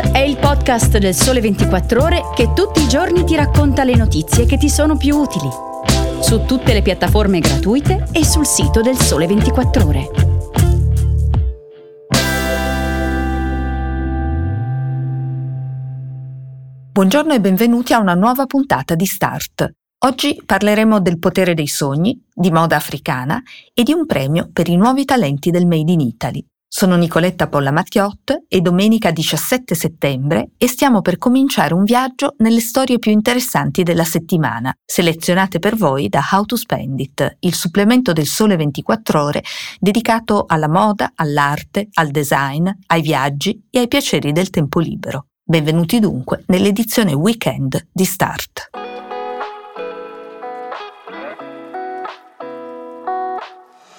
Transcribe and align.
È 0.00 0.18
il 0.18 0.36
podcast 0.36 0.98
del 0.98 1.12
Sole 1.12 1.40
24 1.40 2.00
Ore 2.00 2.22
che 2.32 2.52
tutti 2.52 2.80
i 2.80 2.88
giorni 2.88 3.24
ti 3.24 3.34
racconta 3.34 3.82
le 3.82 3.96
notizie 3.96 4.46
che 4.46 4.56
ti 4.56 4.68
sono 4.68 4.96
più 4.96 5.16
utili. 5.16 5.48
Su 6.20 6.44
tutte 6.44 6.72
le 6.72 6.82
piattaforme 6.82 7.40
gratuite 7.40 8.06
e 8.12 8.24
sul 8.24 8.46
sito 8.46 8.80
del 8.80 8.96
Sole 8.96 9.26
24 9.26 9.86
Ore. 9.86 10.10
Buongiorno 16.92 17.32
e 17.32 17.40
benvenuti 17.40 17.92
a 17.92 17.98
una 17.98 18.14
nuova 18.14 18.46
puntata 18.46 18.94
di 18.94 19.04
Start. 19.04 19.68
Oggi 20.04 20.40
parleremo 20.46 21.00
del 21.00 21.18
potere 21.18 21.54
dei 21.54 21.66
sogni, 21.66 22.24
di 22.32 22.52
moda 22.52 22.76
africana 22.76 23.42
e 23.74 23.82
di 23.82 23.92
un 23.92 24.06
premio 24.06 24.48
per 24.52 24.68
i 24.68 24.76
nuovi 24.76 25.04
talenti 25.04 25.50
del 25.50 25.66
Made 25.66 25.90
in 25.90 26.00
Italy. 26.00 26.46
Sono 26.70 26.96
Nicoletta 26.96 27.48
Polla 27.48 27.72
Mattiot 27.72 28.44
e 28.46 28.60
domenica 28.60 29.10
17 29.10 29.74
settembre 29.74 30.50
e 30.58 30.68
stiamo 30.68 31.00
per 31.00 31.16
cominciare 31.16 31.72
un 31.72 31.82
viaggio 31.82 32.34
nelle 32.38 32.60
storie 32.60 32.98
più 32.98 33.10
interessanti 33.10 33.82
della 33.82 34.04
settimana, 34.04 34.70
selezionate 34.84 35.60
per 35.60 35.76
voi 35.76 36.10
da 36.10 36.20
How 36.30 36.44
to 36.44 36.56
Spend 36.56 37.00
It, 37.00 37.36
il 37.40 37.54
supplemento 37.54 38.12
del 38.12 38.26
Sole 38.26 38.56
24 38.56 39.22
ore 39.22 39.42
dedicato 39.80 40.44
alla 40.46 40.68
moda, 40.68 41.12
all'arte, 41.14 41.88
al 41.94 42.10
design, 42.10 42.68
ai 42.88 43.00
viaggi 43.00 43.66
e 43.70 43.78
ai 43.78 43.88
piaceri 43.88 44.32
del 44.32 44.50
tempo 44.50 44.78
libero. 44.78 45.28
Benvenuti 45.42 45.98
dunque 46.00 46.44
nell'edizione 46.48 47.14
weekend 47.14 47.88
di 47.90 48.04
Start. 48.04 48.87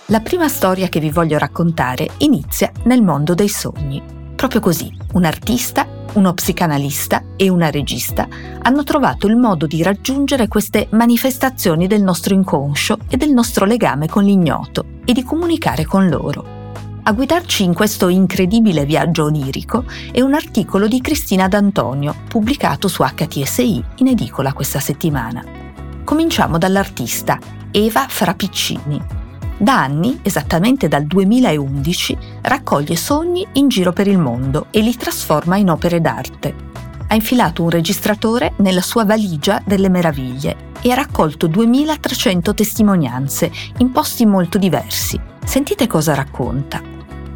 La 0.09 0.22
prima 0.22 0.48
storia 0.48 0.90
che 0.90 0.99
vi 0.99 1.12
voglio 1.12 1.38
raccontare 1.38 2.09
inizia 2.18 2.72
nel 2.86 3.04
mondo 3.04 3.36
dei 3.36 3.48
sogni. 3.48 4.02
Proprio 4.35 4.59
così, 4.59 4.91
un 5.13 5.23
artista, 5.23 5.88
uno 6.13 6.34
psicanalista 6.34 7.24
e 7.35 7.48
una 7.48 7.70
regista 7.70 8.27
hanno 8.63 8.84
trovato 8.84 9.27
il 9.27 9.35
modo 9.35 9.68
di 9.68 9.84
raggiungere 9.84 10.48
queste 10.48 10.87
manifestazioni 10.93 11.85
del 11.85 12.02
nostro 12.02 12.34
inconscio 12.34 12.98
e 13.07 13.18
del 13.18 13.32
nostro 13.32 13.65
legame 13.65 14.07
con 14.07 14.24
l'ignoto 14.24 14.84
e 15.05 15.13
di 15.13 15.21
comunicare 15.21 15.85
con 15.85 16.10
loro. 16.10 16.74
A 17.04 17.12
guidarci 17.12 17.63
in 17.63 17.76
questo 17.76 18.07
incredibile 18.07 18.85
viaggio 18.85 19.26
onirico 19.26 19.85
è 20.12 20.21
un 20.21 20.34
articolo 20.34 20.87
di 20.87 21.02
Cristina 21.02 21.48
D'Antonio, 21.48 22.15
pubblicato 22.27 22.87
su 22.87 23.04
HTSI 23.04 23.84
in 23.98 24.07
edicola 24.07 24.54
questa 24.54 24.80
settimana. 24.80 25.46
Cominciamo 26.04 26.57
dall'artista 26.57 27.37
Eva 27.70 28.07
Frapiccini, 28.07 29.18
da 29.60 29.82
anni, 29.82 30.20
esattamente 30.21 30.88
dal 30.88 31.04
2011, 31.04 32.18
raccoglie 32.43 32.96
sogni 32.96 33.46
in 33.54 33.68
giro 33.68 33.91
per 33.91 34.07
il 34.07 34.18
mondo 34.18 34.68
e 34.71 34.79
li 34.79 34.96
trasforma 34.96 35.57
in 35.57 35.70
opere 35.70 35.99
d'arte. 35.99 36.55
Ha 37.07 37.13
infilato 37.13 37.63
un 37.63 37.70
registratore 37.70 38.54
nella 38.57 38.82
sua 38.82 39.04
valigia 39.04 39.62
delle 39.65 39.90
meraviglie 39.90 40.68
e 40.82 40.91
ha 40.91 40.96
raccolto 40.96 41.48
2300 41.48 42.54
testimonianze 42.54 43.52
in 43.80 43.91
posti 43.91 44.26
molto 44.26 44.57
diversi. 44.57 45.20
Sentite 45.43 45.87
cosa 45.87 46.13
racconta. 46.13 46.82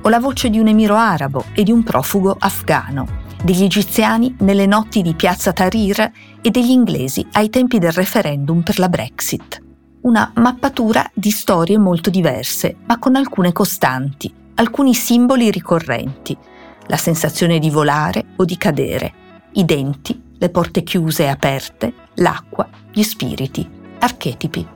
Ho 0.02 0.08
la 0.08 0.20
voce 0.20 0.50
di 0.50 0.60
un 0.60 0.68
emiro 0.68 0.96
arabo 0.96 1.44
e 1.52 1.64
di 1.64 1.72
un 1.74 1.84
profugo 1.84 2.38
afghano, 2.40 3.06
degli 3.44 3.64
egiziani 3.64 4.34
nelle 4.40 4.66
notti 4.66 5.02
di 5.02 5.14
piazza 5.14 5.52
Tahrir 5.52 6.12
e 6.42 6.50
degli 6.50 6.72
inglesi 6.72 7.28
ai 7.34 7.50
tempi 7.50 7.80
del 7.80 7.92
referendum 7.92 8.62
per 8.62 8.80
la 8.80 8.88
Brexit 8.88 9.64
una 10.04 10.32
mappatura 10.36 11.10
di 11.14 11.32
storie 11.32 11.78
molto 11.78 12.10
diverse, 12.10 12.76
ma 12.86 13.00
con 13.00 13.16
alcune 13.16 13.52
costanti, 13.52 14.34
alcuni 14.56 14.94
simboli 14.94 15.50
ricorrenti, 15.52 16.38
la 16.88 16.98
sensazione 16.98 17.60
di 17.60 17.70
volare 17.70 18.26
o 18.36 18.46
di 18.46 18.58
cadere, 18.58 19.14
i 19.54 19.66
denti, 19.66 20.22
le 20.38 20.50
porte 20.50 20.84
chiuse 20.84 21.24
e 21.24 21.28
aperte, 21.28 21.94
l'acqua, 22.16 22.68
gli 22.92 23.04
spiriti, 23.04 23.70
archetipi. 24.00 24.68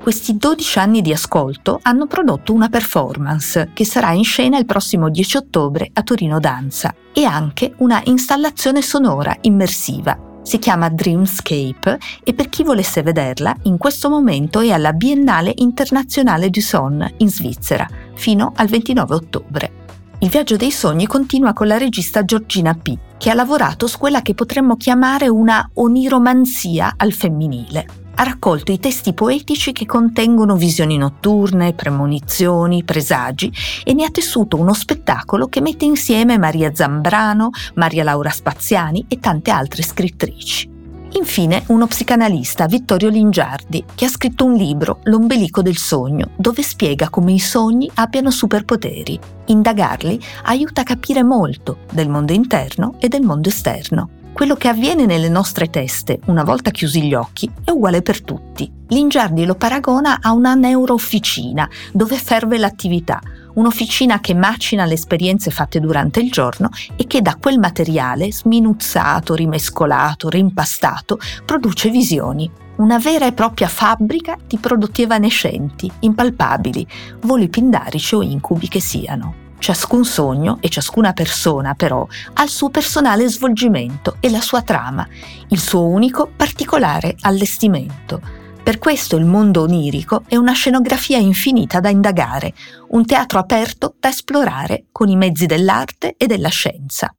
Questi 0.00 0.36
12 0.36 0.78
anni 0.78 1.00
di 1.00 1.12
ascolto 1.12 1.78
hanno 1.82 2.06
prodotto 2.06 2.52
una 2.52 2.68
performance 2.68 3.70
che 3.72 3.84
sarà 3.86 4.12
in 4.12 4.24
scena 4.24 4.58
il 4.58 4.66
prossimo 4.66 5.08
10 5.08 5.36
ottobre 5.38 5.90
a 5.92 6.02
Torino 6.02 6.40
Danza 6.40 6.94
e 7.12 7.24
anche 7.24 7.74
una 7.78 8.02
installazione 8.04 8.82
sonora 8.82 9.34
immersiva 9.42 10.23
si 10.44 10.58
chiama 10.58 10.90
Dreamscape 10.90 11.98
e 12.22 12.34
per 12.34 12.48
chi 12.48 12.62
volesse 12.62 13.02
vederla, 13.02 13.56
in 13.62 13.78
questo 13.78 14.08
momento 14.08 14.60
è 14.60 14.70
alla 14.70 14.92
Biennale 14.92 15.52
Internazionale 15.56 16.50
du 16.50 16.60
Son 16.60 17.12
in 17.16 17.28
Svizzera, 17.28 17.88
fino 18.14 18.52
al 18.54 18.68
29 18.68 19.14
ottobre. 19.14 19.72
Il 20.20 20.28
viaggio 20.28 20.56
dei 20.56 20.70
sogni 20.70 21.06
continua 21.06 21.52
con 21.52 21.66
la 21.66 21.78
regista 21.78 22.24
Giorgina 22.24 22.74
P., 22.74 22.96
che 23.18 23.30
ha 23.30 23.34
lavorato 23.34 23.86
su 23.86 23.98
quella 23.98 24.22
che 24.22 24.34
potremmo 24.34 24.76
chiamare 24.76 25.28
una 25.28 25.68
oniromanzia 25.74 26.94
al 26.96 27.12
femminile 27.12 28.02
ha 28.14 28.22
raccolto 28.22 28.72
i 28.72 28.78
testi 28.78 29.12
poetici 29.12 29.72
che 29.72 29.86
contengono 29.86 30.56
visioni 30.56 30.96
notturne, 30.96 31.72
premonizioni, 31.72 32.84
presagi 32.84 33.52
e 33.84 33.92
ne 33.94 34.04
ha 34.04 34.10
tessuto 34.10 34.56
uno 34.56 34.72
spettacolo 34.72 35.48
che 35.48 35.60
mette 35.60 35.84
insieme 35.84 36.38
Maria 36.38 36.74
Zambrano, 36.74 37.50
Maria 37.74 38.04
Laura 38.04 38.30
Spaziani 38.30 39.04
e 39.08 39.18
tante 39.18 39.50
altre 39.50 39.82
scrittrici. 39.82 40.72
Infine, 41.16 41.62
uno 41.68 41.86
psicanalista, 41.86 42.66
Vittorio 42.66 43.08
Lingiardi, 43.08 43.84
che 43.94 44.04
ha 44.04 44.08
scritto 44.08 44.44
un 44.44 44.54
libro, 44.54 44.98
L'ombelico 45.04 45.62
del 45.62 45.76
sogno, 45.76 46.30
dove 46.36 46.62
spiega 46.62 47.08
come 47.08 47.32
i 47.32 47.38
sogni 47.38 47.88
abbiano 47.94 48.30
superpoteri. 48.30 49.18
Indagarli 49.46 50.20
aiuta 50.44 50.80
a 50.80 50.84
capire 50.84 51.22
molto 51.22 51.78
del 51.92 52.08
mondo 52.08 52.32
interno 52.32 52.96
e 52.98 53.06
del 53.06 53.22
mondo 53.22 53.48
esterno. 53.48 54.22
Quello 54.34 54.56
che 54.56 54.66
avviene 54.66 55.06
nelle 55.06 55.28
nostre 55.28 55.70
teste, 55.70 56.18
una 56.26 56.42
volta 56.42 56.72
chiusi 56.72 57.02
gli 57.02 57.14
occhi, 57.14 57.48
è 57.62 57.70
uguale 57.70 58.02
per 58.02 58.20
tutti. 58.20 58.68
Lingiardi 58.88 59.44
lo 59.44 59.54
paragona 59.54 60.18
a 60.20 60.32
una 60.32 60.54
neuroofficina, 60.54 61.70
dove 61.92 62.16
ferve 62.16 62.58
l'attività, 62.58 63.20
un'officina 63.54 64.18
che 64.18 64.34
macina 64.34 64.86
le 64.86 64.94
esperienze 64.94 65.52
fatte 65.52 65.78
durante 65.78 66.18
il 66.18 66.32
giorno 66.32 66.70
e 66.96 67.06
che 67.06 67.22
da 67.22 67.36
quel 67.36 67.60
materiale, 67.60 68.32
sminuzzato, 68.32 69.36
rimescolato, 69.36 70.28
rimpastato, 70.28 71.20
produce 71.44 71.88
visioni. 71.90 72.50
Una 72.78 72.98
vera 72.98 73.26
e 73.26 73.32
propria 73.32 73.68
fabbrica 73.68 74.36
di 74.44 74.58
prodotti 74.58 75.02
evanescenti, 75.02 75.88
impalpabili, 76.00 76.84
voli 77.20 77.48
pindarici 77.48 78.16
o 78.16 78.22
incubi 78.22 78.66
che 78.66 78.80
siano. 78.80 79.43
Ciascun 79.58 80.04
sogno 80.04 80.58
e 80.60 80.68
ciascuna 80.68 81.12
persona 81.12 81.74
però 81.74 82.06
ha 82.34 82.42
il 82.42 82.48
suo 82.50 82.70
personale 82.70 83.28
svolgimento 83.28 84.16
e 84.20 84.30
la 84.30 84.40
sua 84.40 84.62
trama, 84.62 85.06
il 85.48 85.58
suo 85.58 85.86
unico 85.86 86.30
particolare 86.34 87.16
allestimento. 87.20 88.42
Per 88.64 88.78
questo 88.78 89.16
il 89.16 89.26
mondo 89.26 89.62
onirico 89.62 90.22
è 90.26 90.36
una 90.36 90.52
scenografia 90.52 91.18
infinita 91.18 91.80
da 91.80 91.90
indagare, 91.90 92.54
un 92.88 93.04
teatro 93.04 93.38
aperto 93.38 93.94
da 94.00 94.08
esplorare 94.08 94.86
con 94.90 95.08
i 95.08 95.16
mezzi 95.16 95.44
dell'arte 95.44 96.14
e 96.16 96.26
della 96.26 96.48
scienza. 96.48 97.14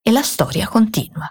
E 0.00 0.10
la 0.12 0.22
storia 0.22 0.68
continua. 0.68 1.26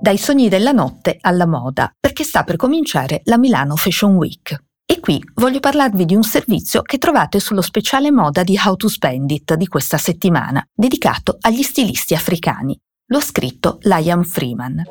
Dai 0.00 0.18
sogni 0.18 0.48
della 0.48 0.72
notte 0.72 1.18
alla 1.20 1.46
moda, 1.46 1.92
perché 1.98 2.22
sta 2.22 2.44
per 2.44 2.56
cominciare 2.56 3.22
la 3.24 3.38
Milano 3.38 3.76
Fashion 3.76 4.14
Week. 4.14 4.56
E 4.92 5.00
qui 5.00 5.18
voglio 5.36 5.58
parlarvi 5.58 6.04
di 6.04 6.14
un 6.14 6.22
servizio 6.22 6.82
che 6.82 6.98
trovate 6.98 7.40
sullo 7.40 7.62
speciale 7.62 8.10
moda 8.10 8.42
di 8.42 8.60
How 8.62 8.76
to 8.76 8.88
Spend 8.88 9.30
It 9.30 9.54
di 9.54 9.66
questa 9.66 9.96
settimana, 9.96 10.62
dedicato 10.70 11.38
agli 11.40 11.62
stilisti 11.62 12.12
africani. 12.14 12.78
Lo 13.06 13.16
ha 13.16 13.22
scritto 13.22 13.78
Liam 13.84 14.22
Freeman. 14.22 14.82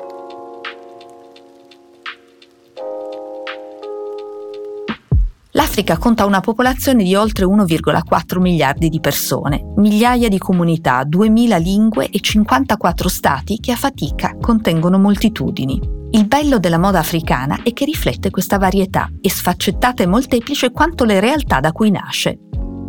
L'Africa 5.52 5.96
conta 5.98 6.26
una 6.26 6.40
popolazione 6.40 7.04
di 7.04 7.14
oltre 7.14 7.44
1,4 7.44 8.40
miliardi 8.40 8.88
di 8.88 8.98
persone, 8.98 9.62
migliaia 9.76 10.28
di 10.28 10.38
comunità, 10.38 11.04
2000 11.04 11.56
lingue 11.58 12.08
e 12.08 12.18
54 12.18 13.08
stati 13.08 13.60
che 13.60 13.70
a 13.70 13.76
fatica 13.76 14.36
contengono 14.40 14.98
moltitudini. 14.98 16.01
Il 16.14 16.26
bello 16.26 16.58
della 16.58 16.76
moda 16.78 16.98
africana 16.98 17.60
è 17.62 17.72
che 17.72 17.86
riflette 17.86 18.28
questa 18.28 18.58
varietà 18.58 19.08
e 19.18 19.30
sfaccettata 19.30 20.02
e 20.02 20.06
molteplice 20.06 20.70
quanto 20.70 21.04
le 21.04 21.20
realtà 21.20 21.58
da 21.58 21.72
cui 21.72 21.90
nasce. 21.90 22.38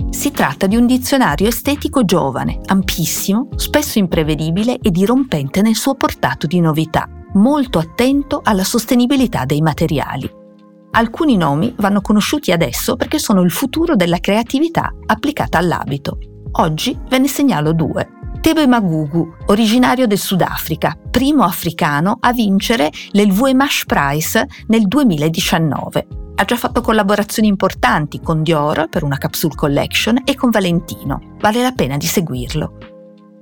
Si 0.10 0.32
tratta 0.32 0.68
di 0.68 0.76
un 0.76 0.86
dizionario 0.86 1.48
estetico 1.48 2.04
giovane, 2.04 2.60
ampissimo, 2.66 3.48
spesso 3.56 3.98
imprevedibile 3.98 4.78
e 4.78 4.92
dirompente 4.92 5.62
nel 5.62 5.76
suo 5.76 5.96
portato 5.96 6.48
di 6.48 6.60
novità, 6.60 7.08
molto 7.36 7.80
attento 7.80 8.42
alla 8.44 8.66
sostenibilità 8.66 9.46
dei 9.46 9.62
materiali. 9.62 10.30
Alcuni 10.92 11.38
nomi 11.38 11.74
vanno 11.78 12.02
conosciuti 12.02 12.52
adesso 12.52 12.98
perché 12.98 13.20
sono 13.20 13.40
il 13.40 13.52
futuro 13.52 13.96
della 13.96 14.20
creatività 14.20 14.92
applicata 15.06 15.58
all'abito. 15.58 16.18
Oggi 16.58 17.00
ve 17.08 17.20
ne 17.20 17.30
segnalo 17.30 17.72
due. 17.72 18.23
Tebe 18.44 18.68
Magugu, 18.68 19.36
originario 19.46 20.06
del 20.06 20.18
Sudafrica, 20.18 20.98
primo 21.10 21.46
africano 21.46 22.18
a 22.20 22.34
vincere 22.34 22.92
l'Elvuemash 23.12 23.86
Prize 23.86 24.46
nel 24.68 24.86
2019. 24.86 26.08
Ha 26.36 26.44
già 26.44 26.58
fatto 26.58 26.82
collaborazioni 26.82 27.48
importanti 27.48 28.20
con 28.20 28.44
Dior 28.44 28.90
per 28.90 29.04
una 29.04 29.18
capsule 29.18 29.56
collection 29.56 30.24
e 30.26 30.36
con 30.36 30.50
Valentino. 30.50 31.36
Vale 31.40 31.62
la 31.62 31.72
pena 31.72 31.96
di 31.96 32.06
seguirlo. 32.06 32.78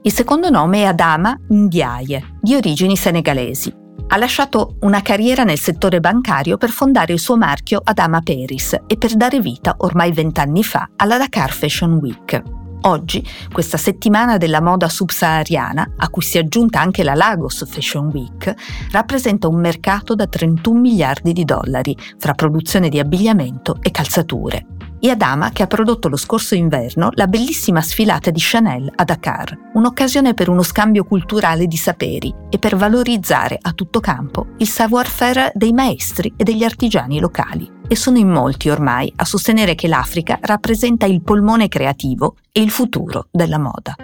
Il 0.03 0.13
secondo 0.13 0.51
nome 0.51 0.83
è 0.83 0.85
Adama 0.85 1.35
Ndiaye, 1.47 2.37
di 2.39 2.53
origini 2.53 2.95
senegalesi. 2.95 3.73
Ha 4.07 4.17
lasciato 4.17 4.75
una 4.81 5.01
carriera 5.01 5.43
nel 5.43 5.57
settore 5.57 5.99
bancario 5.99 6.57
per 6.57 6.69
fondare 6.69 7.13
il 7.13 7.19
suo 7.19 7.37
marchio 7.37 7.81
Adama 7.83 8.21
Paris 8.21 8.77
e 8.85 8.97
per 8.97 9.15
dare 9.15 9.39
vita, 9.39 9.73
ormai 9.79 10.11
vent'anni 10.11 10.63
fa, 10.63 10.91
alla 10.95 11.17
Dakar 11.17 11.51
Fashion 11.51 11.93
Week. 11.93 12.60
Oggi, 12.83 13.23
questa 13.51 13.77
settimana 13.77 14.37
della 14.37 14.59
moda 14.59 14.89
subsahariana, 14.89 15.93
a 15.97 16.09
cui 16.09 16.23
si 16.23 16.37
è 16.37 16.41
aggiunta 16.41 16.79
anche 16.79 17.03
la 17.03 17.13
Lagos 17.13 17.67
Fashion 17.69 18.07
Week, 18.07 18.53
rappresenta 18.91 19.47
un 19.47 19.59
mercato 19.59 20.15
da 20.15 20.25
31 20.25 20.79
miliardi 20.79 21.31
di 21.31 21.45
dollari 21.45 21.95
fra 22.17 22.33
produzione 22.33 22.89
di 22.89 22.97
abbigliamento 22.97 23.77
e 23.81 23.91
calzature 23.91 24.65
e 25.01 25.09
Adama 25.09 25.49
che 25.49 25.63
ha 25.63 25.67
prodotto 25.67 26.07
lo 26.07 26.15
scorso 26.15 26.53
inverno 26.53 27.09
la 27.13 27.27
bellissima 27.27 27.81
sfilata 27.81 28.29
di 28.29 28.39
Chanel 28.39 28.89
a 28.95 29.03
Dakar, 29.03 29.71
un'occasione 29.73 30.33
per 30.35 30.47
uno 30.47 30.61
scambio 30.61 31.03
culturale 31.03 31.65
di 31.65 31.75
saperi 31.75 32.33
e 32.49 32.59
per 32.59 32.75
valorizzare 32.75 33.57
a 33.59 33.73
tutto 33.73 33.99
campo 33.99 34.47
il 34.57 34.67
savoir-faire 34.67 35.51
dei 35.55 35.73
maestri 35.73 36.31
e 36.37 36.43
degli 36.43 36.63
artigiani 36.63 37.19
locali. 37.19 37.79
E 37.87 37.95
sono 37.95 38.19
in 38.19 38.29
molti 38.29 38.69
ormai 38.69 39.11
a 39.17 39.25
sostenere 39.25 39.75
che 39.75 39.87
l'Africa 39.87 40.37
rappresenta 40.39 41.05
il 41.07 41.21
polmone 41.21 41.67
creativo 41.67 42.35
e 42.51 42.61
il 42.61 42.69
futuro 42.69 43.27
della 43.31 43.57
moda. 43.57 43.95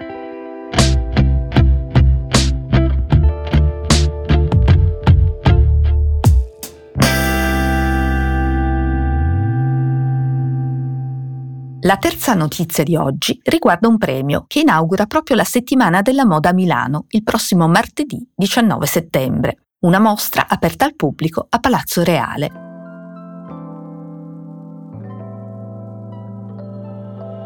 La 11.88 11.96
terza 11.96 12.34
notizia 12.34 12.84
di 12.84 12.98
oggi 12.98 13.40
riguarda 13.46 13.88
un 13.88 13.98
premio 13.98 14.44
che 14.46 14.60
inaugura 14.60 15.06
proprio 15.06 15.38
la 15.38 15.46
settimana 15.46 16.02
della 16.02 16.26
moda 16.26 16.50
a 16.50 16.54
Milano 16.54 17.06
il 17.12 17.24
prossimo 17.24 17.66
martedì 17.70 18.30
19 18.36 18.86
settembre, 18.86 19.68
una 19.86 19.98
mostra 19.98 20.48
aperta 20.50 20.84
al 20.84 20.98
pubblico 20.98 21.48
a 21.50 21.60
Palazzo 21.60 22.04
Reale. 22.04 22.52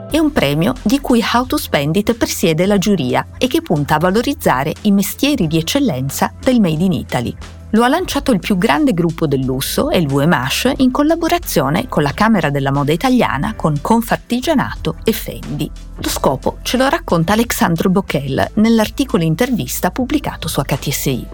È 0.09 0.17
un 0.17 0.31
premio 0.33 0.73
di 0.81 0.99
cui 0.99 1.21
How 1.21 1.45
to 1.45 1.57
Spend 1.57 1.97
It 1.97 2.15
presiede 2.15 2.65
la 2.65 2.79
giuria 2.79 3.27
e 3.37 3.45
che 3.45 3.61
punta 3.61 3.93
a 3.93 3.99
valorizzare 3.99 4.73
i 4.81 4.91
mestieri 4.91 5.45
di 5.45 5.59
eccellenza 5.59 6.33
del 6.39 6.59
Made 6.59 6.83
in 6.83 6.93
Italy, 6.93 7.37
lo 7.71 7.83
ha 7.83 7.87
lanciato 7.87 8.31
il 8.31 8.39
più 8.39 8.57
grande 8.57 8.93
gruppo 8.93 9.27
del 9.27 9.41
lusso, 9.41 9.89
il 9.91 10.07
VMH, 10.07 10.73
in 10.77 10.91
collaborazione 10.91 11.87
con 11.87 12.03
la 12.03 12.13
Camera 12.13 12.49
della 12.49 12.71
Moda 12.71 12.91
Italiana, 12.91 13.53
con 13.55 13.75
Confartigianato 13.81 14.97
e 15.03 15.11
Fendi. 15.13 15.69
Lo 15.95 16.09
scopo 16.09 16.57
ce 16.63 16.77
lo 16.77 16.89
racconta 16.89 17.33
Alexandro 17.33 17.89
Bocchel 17.89 18.51
nell'articolo 18.55 19.23
intervista 19.23 19.91
pubblicato 19.91 20.47
su 20.47 20.61
HTSI. 20.61 21.27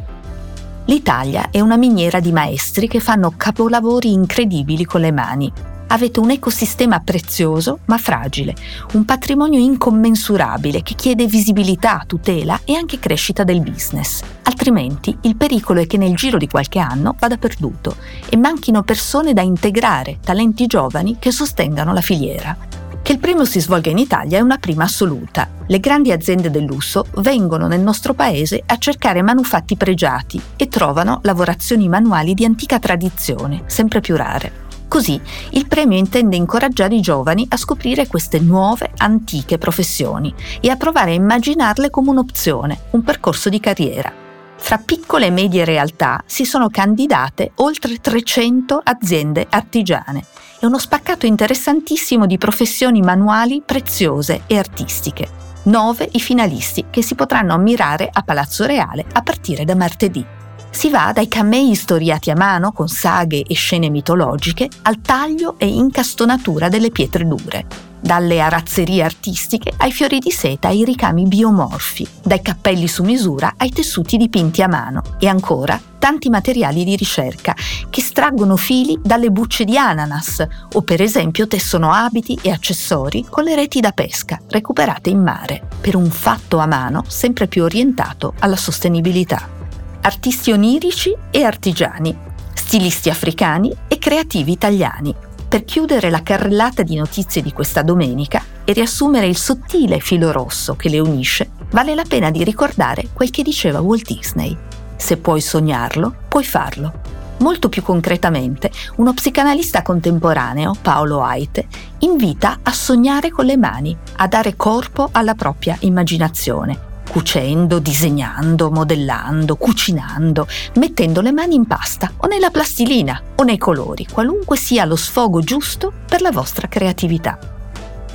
L'Italia 0.86 1.50
è 1.50 1.60
una 1.60 1.76
miniera 1.76 2.20
di 2.20 2.32
maestri 2.32 2.88
che 2.88 3.00
fanno 3.00 3.34
capolavori 3.36 4.12
incredibili 4.12 4.86
con 4.86 5.02
le 5.02 5.12
mani, 5.12 5.52
Avete 5.90 6.20
un 6.20 6.32
ecosistema 6.32 7.00
prezioso 7.00 7.80
ma 7.86 7.98
fragile, 7.98 8.54
un 8.94 9.06
patrimonio 9.06 9.60
incommensurabile 9.60 10.82
che 10.82 10.96
chiede 10.96 11.28
visibilità, 11.28 12.04
tutela 12.06 12.60
e 12.66 12.76
anche 12.76 13.00
crescita 13.00 13.46
del 13.46 13.62
business. 13.62 14.22
Altrimenti 14.44 15.18
il 15.22 15.38
pericolo 15.38 15.80
è 15.80 15.88
che 15.88 15.98
nel 15.98 16.16
giro 16.16 16.38
di 16.38 16.48
qualche 16.48 16.80
anno 16.80 17.16
vada 17.18 17.38
perduto 17.38 17.96
e 18.28 18.36
manchino 18.36 18.84
persone 18.84 19.32
da 19.32 19.42
integrare, 19.42 20.18
talenti 20.22 20.68
giovani 20.68 21.18
che 21.20 21.32
sostengano 21.32 21.94
la 21.94 22.02
filiera. 22.02 22.58
Che 23.02 23.14
il 23.14 23.20
premio 23.20 23.46
si 23.46 23.62
svolga 23.62 23.90
in 23.90 23.98
Italia 23.98 24.40
è 24.40 24.42
una 24.42 24.58
prima 24.58 24.84
assoluta. 24.84 25.48
Le 25.68 25.80
grandi 25.80 26.12
aziende 26.12 26.52
del 26.52 26.66
lusso 26.66 27.06
vengono 27.20 27.68
nel 27.68 27.80
nostro 27.80 28.14
paese 28.14 28.62
a 28.66 28.78
cercare 28.78 29.22
manufatti 29.22 29.78
pregiati 29.78 30.42
e 30.58 30.68
trovano 30.68 31.22
lavorazioni 31.24 31.88
manuali 31.88 32.34
di 32.34 32.44
antica 32.44 32.80
tradizione, 32.80 33.64
sempre 33.68 34.02
più 34.02 34.18
rare. 34.18 34.67
Così 34.88 35.20
il 35.52 35.68
premio 35.68 35.98
intende 35.98 36.36
incoraggiare 36.36 36.96
i 36.96 37.02
giovani 37.02 37.46
a 37.50 37.58
scoprire 37.58 38.08
queste 38.08 38.40
nuove, 38.40 38.92
antiche 38.98 39.58
professioni 39.58 40.34
e 40.62 40.70
a 40.70 40.78
provare 40.78 41.12
a 41.12 41.16
immaginarle 41.16 41.90
come 41.90 42.10
un'opzione, 42.10 42.80
un 42.92 43.04
percorso 43.04 43.50
di 43.50 43.60
carriera. 43.60 44.12
Fra 44.60 44.78
piccole 44.78 45.28
e 45.28 45.32
medie 45.32 45.66
realtà 45.66 46.24
si 46.26 46.46
sono 46.46 46.70
candidate 46.70 47.52
oltre 47.56 48.00
300 48.00 48.82
aziende 48.84 49.46
artigiane 49.50 50.26
e 50.60 50.66
uno 50.66 50.80
spaccato 50.80 51.26
interessantissimo 51.26 52.26
di 52.26 52.38
professioni 52.38 53.02
manuali 53.02 53.62
preziose 53.64 54.44
e 54.48 54.58
artistiche. 54.58 55.46
Nove 55.64 56.10
i 56.14 56.20
finalisti 56.20 56.86
che 56.90 57.04
si 57.04 57.14
potranno 57.14 57.54
ammirare 57.54 58.10
a 58.12 58.24
Palazzo 58.24 58.66
Reale 58.66 59.06
a 59.14 59.22
partire 59.22 59.66
da 59.66 59.76
martedì. 59.76 60.37
Si 60.70 60.90
va 60.90 61.12
dai 61.12 61.28
camei 61.28 61.74
storiati 61.76 62.30
a 62.30 62.36
mano 62.36 62.72
con 62.72 62.88
saghe 62.88 63.44
e 63.48 63.56
scene 63.56 63.90
mitologiche 63.90 64.70
al 64.84 65.02
taglio 65.02 65.56
e 65.58 65.68
incastonatura 65.68 66.70
delle 66.70 66.92
pietre 66.92 67.26
dure, 67.26 67.66
dalle 68.00 68.40
arazzerie 68.42 69.04
artistiche 69.04 69.74
ai 69.78 69.92
fiori 69.92 70.20
di 70.20 70.30
seta 70.30 70.68
ai 70.68 70.84
ricami 70.84 71.26
biomorfi, 71.26 72.08
dai 72.24 72.42
cappelli 72.42 72.88
su 72.88 73.04
misura 73.04 73.56
ai 73.58 73.72
tessuti 73.72 74.18
dipinti 74.18 74.62
a 74.62 74.68
mano 74.68 75.02
e 75.20 75.28
ancora 75.28 75.82
tanti 75.98 76.30
materiali 76.30 76.84
di 76.84 76.96
ricerca 76.96 77.56
che 77.90 78.02
straggono 78.02 78.56
fili 78.56 79.00
dalle 79.02 79.32
bucce 79.32 79.66
di 79.66 79.78
ananas 79.78 80.46
o 80.74 80.82
per 80.84 81.02
esempio 81.02 81.48
tessono 81.48 81.92
abiti 81.92 82.38
e 82.42 82.52
accessori 82.52 83.26
con 83.28 83.44
le 83.44 83.56
reti 83.56 83.80
da 83.80 83.92
pesca 83.92 84.40
recuperate 84.48 85.10
in 85.10 85.22
mare, 85.22 85.68
per 85.82 85.96
un 85.96 86.10
fatto 86.10 86.60
a 86.60 86.68
mano 86.68 87.04
sempre 87.08 87.48
più 87.48 87.64
orientato 87.64 88.34
alla 88.40 88.56
sostenibilità 88.56 89.57
artisti 90.02 90.52
onirici 90.52 91.16
e 91.32 91.44
artigiani, 91.44 92.16
stilisti 92.54 93.10
africani 93.10 93.74
e 93.88 93.98
creativi 93.98 94.52
italiani. 94.52 95.14
Per 95.48 95.64
chiudere 95.64 96.10
la 96.10 96.24
carrellata 96.24 96.84
di 96.84 96.96
notizie 96.96 97.42
di 97.42 97.54
questa 97.54 97.82
domenica 97.82 98.44
e 98.66 98.74
riassumere 98.74 99.28
il 99.28 99.38
sottile 99.38 100.00
filo 100.00 100.32
rosso 100.32 100.76
che 100.76 100.90
le 100.90 101.00
unisce, 101.00 101.52
vale 101.72 101.96
la 101.96 102.04
pena 102.08 102.32
di 102.32 102.44
ricordare 102.44 103.10
quel 103.14 103.30
che 103.30 103.44
diceva 103.44 103.80
Walt 103.80 104.06
Disney. 104.06 104.56
Se 104.98 105.18
puoi 105.18 105.40
sognarlo, 105.40 106.14
puoi 106.28 106.44
farlo. 106.44 107.16
Molto 107.40 107.70
più 107.70 107.84
concretamente, 107.84 108.72
uno 108.96 109.14
psicanalista 109.14 109.84
contemporaneo, 109.84 110.76
Paolo 110.82 111.22
Aite, 111.22 111.68
invita 112.00 112.60
a 112.64 112.72
sognare 112.74 113.30
con 113.30 113.46
le 113.46 113.58
mani, 113.58 113.96
a 114.18 114.28
dare 114.28 114.56
corpo 114.56 115.10
alla 115.12 115.36
propria 115.36 115.78
immaginazione 115.82 116.87
cucendo, 117.08 117.80
disegnando, 117.80 118.70
modellando, 118.70 119.56
cucinando, 119.56 120.48
mettendo 120.76 121.22
le 121.22 121.32
mani 121.32 121.56
in 121.56 121.66
pasta 121.66 122.12
o 122.18 122.28
nella 122.28 122.50
plastilina 122.50 123.22
o 123.36 123.44
nei 123.44 123.58
colori, 123.58 124.06
qualunque 124.12 124.58
sia 124.58 124.86
lo 124.86 124.96
sfogo 124.96 125.42
giusto 125.42 125.92
per 126.08 126.22
la 126.22 126.32
vostra 126.32 126.68
creatività. 126.68 127.40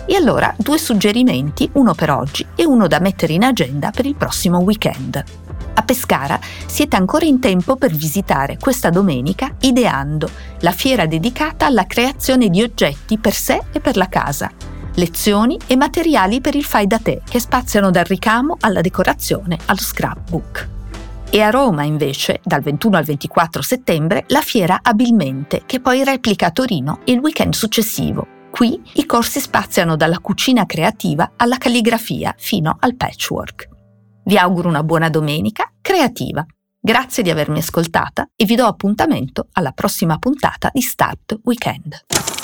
E 0.05 0.15
allora 0.17 0.55
due 0.57 0.79
suggerimenti, 0.79 1.69
uno 1.75 1.95
per 1.95 2.11
oggi 2.11 2.45
e 2.55 2.65
uno 2.65 2.87
da 2.87 2.99
mettere 2.99 3.33
in 3.33 3.45
agenda 3.45 3.91
per 3.91 4.07
il 4.07 4.15
prossimo 4.15 4.59
weekend. 4.59 5.23
A 5.75 5.83
Pescara 5.83 6.39
siete 6.67 6.97
ancora 6.97 7.25
in 7.25 7.41
tempo 7.41 7.77
per 7.77 7.93
visitare 7.93 8.59
questa 8.61 8.91
domenica 8.91 9.55
Ideando, 9.61 10.29
la 10.61 10.73
fiera 10.73 11.07
dedicata 11.07 11.67
alla 11.67 11.87
creazione 11.87 12.49
di 12.49 12.63
oggetti 12.63 13.19
per 13.19 13.33
sé 13.33 13.63
e 13.73 13.81
per 13.81 13.97
la 13.97 14.09
casa 14.09 14.72
lezioni 14.95 15.59
e 15.67 15.77
materiali 15.77 16.41
per 16.41 16.55
il 16.55 16.65
fai 16.65 16.87
da 16.87 16.99
te 16.99 17.23
che 17.29 17.41
spaziano 17.41 17.91
dal 17.91 18.05
ricamo 18.05 18.57
alla 18.61 18.81
decorazione 18.81 19.59
allo 19.67 19.81
scrapbook. 19.81 20.69
E 21.31 21.41
a 21.41 21.49
Roma 21.49 21.85
invece, 21.85 22.41
dal 22.45 22.61
21 22.61 22.97
al 22.99 23.05
24 23.05 23.63
settembre, 23.63 24.25
la 24.29 24.43
fiera 24.43 24.81
Abilmente, 24.83 25.63
che 25.65 25.81
poi 25.81 26.05
replica 26.05 26.47
a 26.47 26.51
Torino 26.51 27.01
il 27.05 27.21
weekend 27.21 27.55
successivo. 27.55 28.27
Qui 28.51 28.79
i 28.95 29.07
corsi 29.07 29.41
spaziano 29.41 29.97
dalla 29.97 30.19
cucina 30.19 30.67
creativa 30.67 31.33
alla 31.37 31.57
calligrafia 31.57 32.35
fino 32.37 32.77
al 32.79 32.97
patchwork. 32.97 33.69
Vi 34.25 34.37
auguro 34.37 34.69
una 34.69 34.83
buona 34.83 35.09
domenica 35.09 35.73
creativa. 35.81 36.45
Grazie 36.79 37.23
di 37.23 37.31
avermi 37.31 37.61
ascoltata 37.61 38.29
e 38.37 38.45
vi 38.45 38.55
do 38.55 38.67
appuntamento 38.67 39.49
alla 39.53 39.73
prossima 39.73 40.19
puntata 40.19 40.69
di 40.71 40.83
Start 40.83 41.39
Weekend. 41.45 42.42